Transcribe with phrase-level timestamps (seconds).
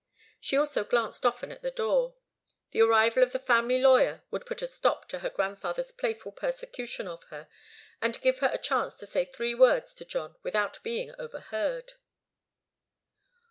[0.39, 2.15] She, also, glanced often at the door.
[2.71, 7.07] The arrival of the family lawyer would put a stop to her grandfather's playful persecution
[7.07, 7.47] of her,
[8.01, 11.93] and give her a chance to say three words to John without being overheard.